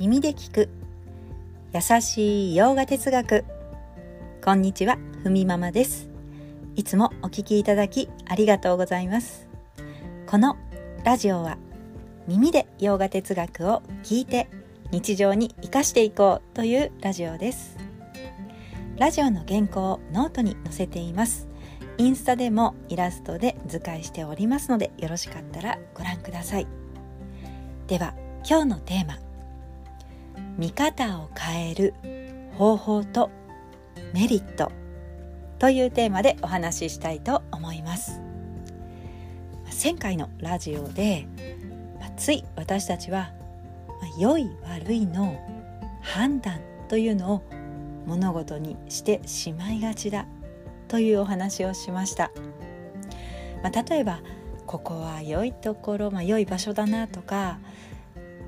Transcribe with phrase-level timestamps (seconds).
[0.00, 0.70] 耳で聞く。
[1.74, 3.44] 優しいヨガ哲学。
[4.42, 6.08] こんにちはふみママです。
[6.74, 9.46] いつもお聞きいただきありがとうございます。
[10.26, 10.56] この
[11.04, 11.58] ラジオは
[12.26, 14.48] 耳でヨガ哲学を聞いて
[14.90, 17.76] 日常に生かしていこうというラジオです。
[18.96, 21.46] ラジオの原稿をノートに載せています。
[21.98, 26.66] インスタでもイラストで図解しておりますのでよろしかったらご覧ください。
[27.86, 28.14] では
[28.48, 29.29] 今日のテーマ。
[30.58, 31.94] 見方を変える
[32.56, 33.30] 方法と
[34.12, 34.70] メリット
[35.58, 38.20] というテーマでお話ししたいと思います。
[39.82, 41.26] 前回のラジオで
[42.16, 43.32] つい私たちは
[44.18, 45.38] 良い悪いの
[46.02, 47.42] 判断というのを
[48.06, 50.26] 物事にしてしまいがちだ
[50.88, 52.30] というお話をしました、
[53.62, 54.20] まあ、例えば
[54.66, 57.58] ここは良いところ、まあ、良い場所だなとか、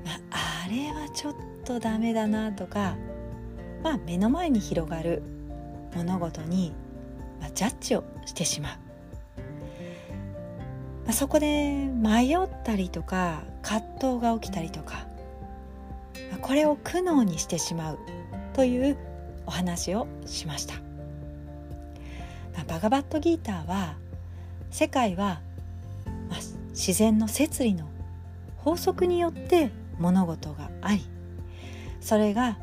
[0.05, 2.95] まあ、あれはちょっとダメだなとか、
[3.83, 5.23] まあ、目の前に広がる
[5.95, 6.73] 物事に、
[7.39, 8.77] まあ、ジャッジをしてしまう、
[11.05, 15.07] まあ、そこで迷ったりとか葛藤が起きたりとか
[16.41, 17.99] これを苦悩にしてしまう
[18.53, 18.97] という
[19.45, 20.75] お話をしました、
[22.53, 23.95] まあ、バガバットギーターは
[24.69, 25.41] 世界は、
[26.29, 26.39] まあ、
[26.71, 27.87] 自然の摂理の
[28.57, 31.12] 法則によって物事があり
[32.03, 32.57] それが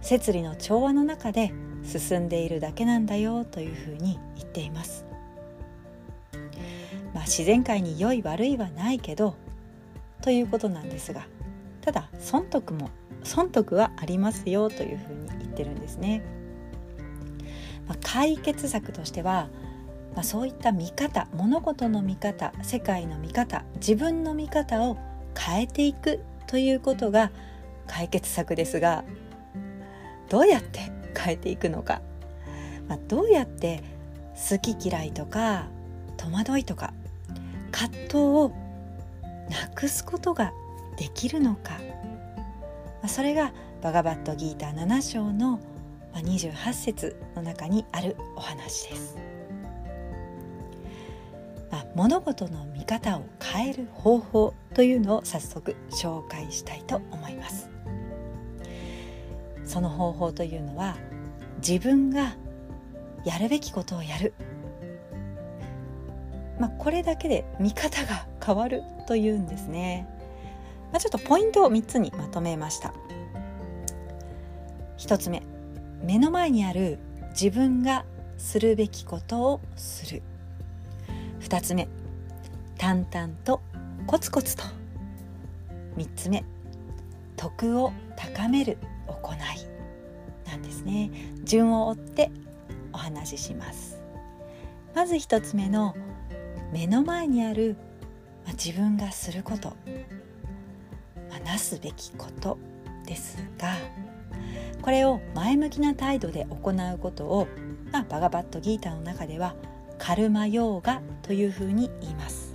[0.00, 5.06] 摂理の調和の中で進んでいるだけなんだよというふうに言っています。
[7.14, 9.36] まあ、自然界に良い悪いはないけど
[10.22, 11.26] ということなんですが
[11.82, 12.88] ただ損得も
[13.22, 16.24] 損得はありますよというふうに言ってるんですね。
[17.86, 19.48] まあ、解決策としては、
[20.14, 24.96] まあ、そういった見方物事の見方世界の見方自分の見方を
[25.38, 27.30] 変えていくということが
[27.86, 29.04] 解決策ですが
[30.28, 30.80] どうやって
[31.18, 32.00] 変えていくのか、
[32.88, 33.82] まあ、どうやって
[34.50, 35.66] 好き嫌いとか
[36.16, 36.94] 戸惑いとか
[37.70, 38.52] 葛藤を
[39.50, 40.52] なくすことが
[40.96, 43.52] できるのか、まあ、それが
[43.82, 45.60] バガバットギーター7章の
[46.14, 49.31] 28節の中にあるお話です。
[51.72, 57.70] まあ、物事の見方を変える方法というのを早速紹介したいと思います。
[59.64, 60.96] その方法というのは
[61.66, 62.36] 自分が
[63.24, 64.34] やるべきことをやる、
[66.60, 70.06] まあ、これだけで見方が変わるというんですね、
[70.90, 72.92] まあ、ちょっとポイントを3つにまとめました。
[74.98, 75.42] 1つ目
[76.02, 76.98] 目の前にある
[77.30, 78.04] 自分が
[78.36, 80.22] するべきことをする。
[81.52, 81.86] 2つ目。
[82.78, 83.60] 淡々と
[84.06, 84.62] コツコツと。
[85.98, 86.44] 3つ目。
[87.36, 89.36] 徳を高める行い。
[90.48, 91.10] なんですね。
[91.44, 92.30] 順を追って
[92.94, 94.00] お話しします。
[94.94, 95.94] まず1つ目の
[96.72, 97.76] 目の前にある、
[98.46, 99.76] ま、自分がすること、
[101.30, 102.56] ま、なすべきこと
[103.04, 103.74] ですが。
[104.80, 107.46] これを前向きな態度で行うことを、
[107.92, 109.54] まあ、バガバットギーターの中では
[110.02, 112.54] カルマヨーガというふうに言います。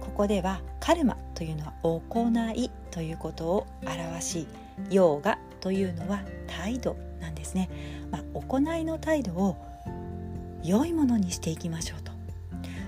[0.00, 4.46] ここではカルマというのは行いということを表し
[4.88, 7.68] ヨーガというのは態度なんですね、
[8.12, 9.56] まあ、行いの態度を
[10.62, 12.12] 良いものにしていきましょうと。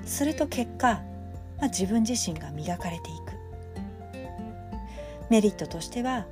[0.04, 1.02] すると結果、
[1.58, 3.32] まあ、自分自身が磨かれていく。
[5.28, 6.24] メリットとしては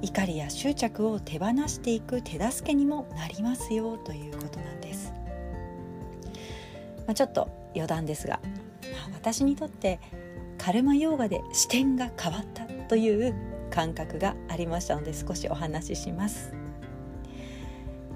[0.00, 4.79] 怒りや執着を手放していく手助けにもなりますよということなんです、
[7.10, 8.38] まあ、ちょっと余談ですが、
[8.84, 9.98] まあ、私にとって
[10.58, 13.34] カルマヨーガで視点が変わったという
[13.68, 16.54] 感覚がありましたので少しお話しします。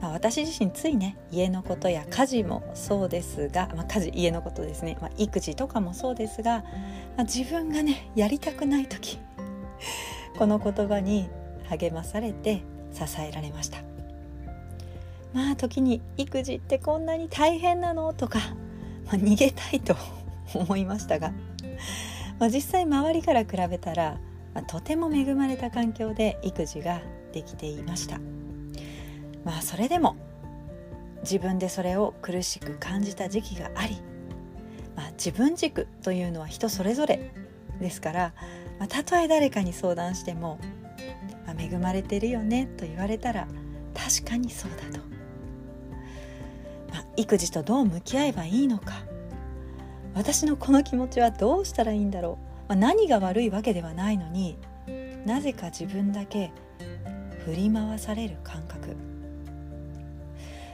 [0.01, 6.59] まあ、私自身ついね家のことや家事もそうですが、まあ、家事家のことですね、まあ、育児とかもそうですが、
[7.17, 9.19] まあ、自分がねやりたくない時
[10.39, 11.29] この言葉に
[11.65, 12.63] 励まされて
[12.93, 13.79] 支えられました。
[15.33, 18.13] まあ時に育児ってこんなに大変なの？
[18.13, 18.39] とか、
[19.07, 19.97] まあ、逃げたいと
[20.55, 21.33] 思いましたが、
[22.39, 24.19] まあ、実際周りから比べたら
[24.55, 27.03] まあ、とても恵まれた環境で育児が
[27.33, 28.19] できていました。
[29.45, 30.17] まあそれでも
[31.23, 34.01] 自分でそれを苦しく感じた時期があり、
[34.97, 37.33] まあ、自分軸というのは人それぞれ
[37.81, 38.35] ですから、
[38.79, 40.59] まあ、たとえ誰かに相談しても、
[41.47, 43.49] まあ、恵まれてるよねと言われたら
[43.95, 45.05] 確かにそうだと、
[47.17, 49.03] 育児とどう向き合えばいいのか。
[50.15, 52.69] 私のこの気持ちはどうしたらいいんだろう。
[52.69, 54.57] まあ、何が悪いわけではないのに
[55.27, 56.53] なぜか自分だけ
[57.45, 58.89] 振り回される感覚、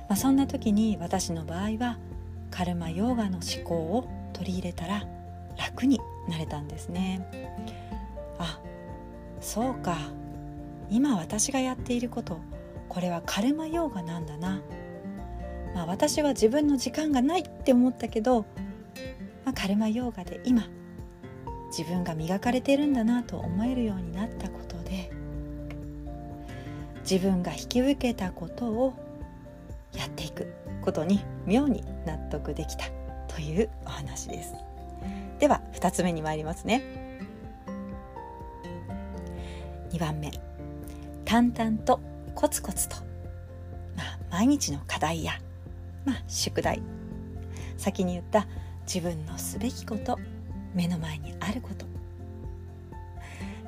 [0.08, 1.98] まあ、そんな時に私の場合は
[2.50, 5.04] カルマヨーガの思考を取り入れたら
[5.58, 7.26] 楽になれたんですね。
[8.38, 8.60] あ
[9.40, 9.96] そうか。
[10.90, 12.40] 今私がやっていること
[12.88, 14.60] これはカルマヨーガなんだな、
[15.74, 18.42] まあ、私は自分の時間がないって思ったけど、
[19.44, 20.68] まあ、カルマヨーガで今
[21.68, 25.10] 自分が磨かれてるんだなと思えるようになったことで
[27.02, 28.94] 自分が引き受けたことを
[29.96, 30.52] やっていく
[30.82, 32.86] ことに妙に納得できた
[33.28, 34.54] というお話です。
[35.38, 36.82] では2つ目に参りますね。
[39.90, 40.30] 2番目。
[41.24, 42.00] 淡々と
[42.34, 42.96] コツコツと、
[43.96, 45.32] まあ、毎日の課題や、
[46.10, 46.82] まあ、宿題。
[47.76, 48.48] 先に言った
[48.82, 50.18] 自分のすべきこと
[50.74, 51.86] 目の前にあること、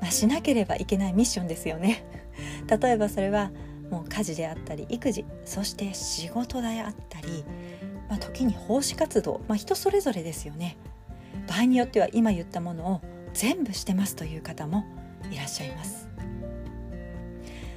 [0.01, 2.05] まあ、しなければいけないミッションですよね。
[2.69, 3.53] 例えばそれは
[3.91, 7.45] もう家事であったり育児そして仕事であったり、
[8.09, 10.77] まあ、時に奉仕活動、まあ、人それぞれですよね。
[11.47, 13.01] 場合によっては今言ったものを
[13.35, 14.85] 全部してますという方も
[15.31, 16.09] いらっしゃいます。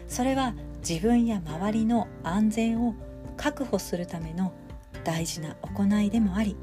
[0.08, 0.56] それは
[0.88, 2.96] 自分や周りの安全を
[3.46, 4.54] 確保するための
[5.04, 6.58] 大事な行いでもあり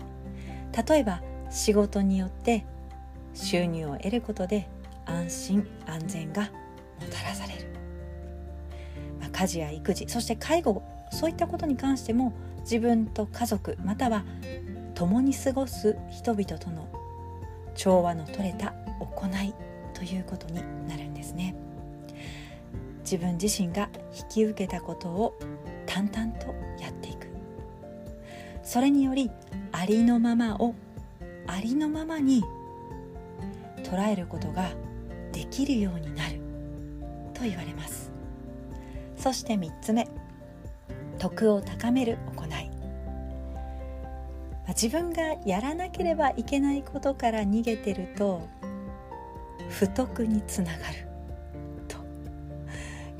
[0.88, 2.66] 例えば仕事によって
[3.34, 4.68] 収入を得ることで
[5.06, 6.48] 安心安全がも
[7.08, 7.68] たらされる、
[9.20, 10.82] まあ、家事や育児そして介護
[11.12, 12.32] そういったことに関しても
[12.62, 14.24] 自分と家族または
[14.96, 16.88] 共に過ごす人々との
[17.76, 19.54] 調和の取れた行い
[19.94, 20.54] ということに
[20.88, 21.54] なるんですね。
[23.02, 25.38] 自分自身が引き受けたことを
[25.92, 26.46] 淡々と
[26.80, 27.26] やっていく。
[28.62, 29.30] それにより
[29.72, 30.74] ありのままを
[31.46, 32.42] ありのままに
[33.84, 34.70] 捉えることが
[35.32, 36.40] できるようになる。
[37.34, 38.10] と言われます。
[39.18, 40.08] そして3つ目。
[41.18, 42.70] 徳を高める行い。
[44.68, 48.48] 自分がやらなければいけないことから逃げてると
[49.68, 51.11] 不徳につながる。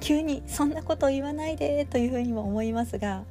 [0.02, 3.22] 急にそんなこと言わないでというふうにも思いますが、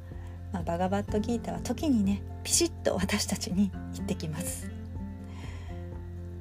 [0.52, 4.72] まあ、バガバットギータは時にねピシッと私たちに言ってきます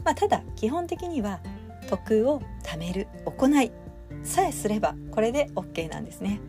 [0.03, 1.39] まあ、ただ基本的には
[1.87, 3.71] 徳を貯める行い
[4.23, 6.39] さえすればこれで OK なんですね。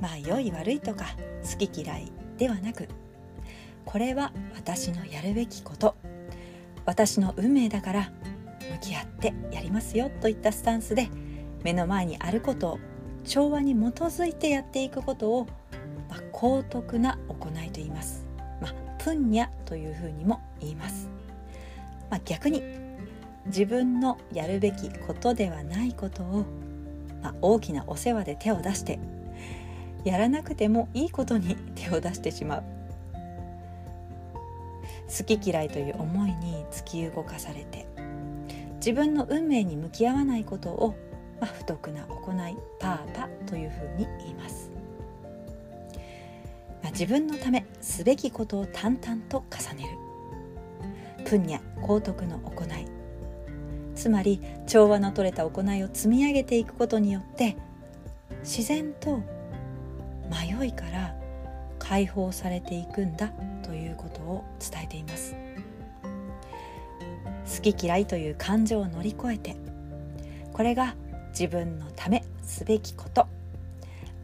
[0.00, 1.04] まあ良い悪いとか
[1.42, 2.88] 好き嫌いではなく
[3.84, 5.94] これは私のやるべきこと
[6.86, 8.12] 私の運命だから
[8.72, 11.10] 向き合ってやりますよといったスタンスで
[11.62, 12.78] 目の前にあることを
[13.24, 15.46] 調和に基づいてやっていくことを、
[16.08, 18.24] まあ、高徳な行いと言います。
[18.60, 21.08] まあ、プンニャというふうにも言います。
[22.10, 22.62] まあ、逆に
[23.46, 26.44] 自分のやるべきことではないことを、
[27.22, 28.98] まあ、大きなお世話で手を出して
[30.04, 32.64] やらなくてもいいことに手を出してしまう
[35.08, 37.86] 好き嫌いという思いに突き動かされて
[38.80, 40.94] 自分の運命に向き合わないことを、
[41.40, 44.70] まあ、不徳な行いパーパというふうに言います、
[46.82, 51.24] まあ、自分のためすべきことを淡々と重ねる。
[51.24, 52.86] プンニャ高徳の行い。
[53.94, 57.56] つまり調和の取れた行いを積み上げていくことによって
[58.42, 59.20] 自然と
[60.30, 61.14] 迷いから
[61.78, 63.30] 解放されていくんだ
[63.62, 65.36] ということを伝えています。
[67.56, 69.56] 好き嫌いという感情を乗り越えて
[70.52, 70.94] これが
[71.30, 73.26] 自分のためすべきこと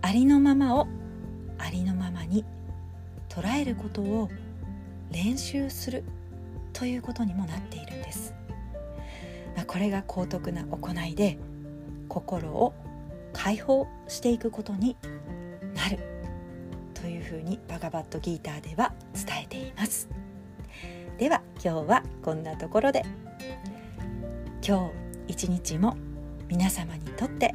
[0.02, 0.86] ありのままを
[1.58, 2.44] ありのままに
[3.28, 4.28] 捉えることを
[5.10, 6.04] 練習する
[6.72, 8.34] ということにもなっているんです。
[9.56, 11.38] まあ、これが高徳な行いで
[12.08, 12.74] 心を
[13.32, 14.96] 解放していくことに
[15.74, 15.98] なる
[16.94, 20.08] というふうにバガバットギーターでは伝えています。
[21.18, 23.02] では今日はこんなところで
[24.66, 24.90] 今
[25.26, 25.96] 日一日も
[26.48, 27.54] 皆様にとって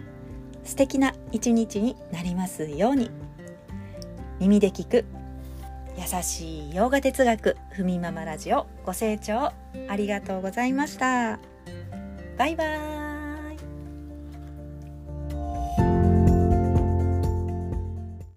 [0.64, 3.10] 素敵な一日になりますように。
[4.40, 5.06] 耳で聞く
[5.98, 9.52] 優しい洋画哲学ふみママラジオご清聴
[9.88, 11.40] ありがとうございました。
[12.38, 13.01] バイバーイ。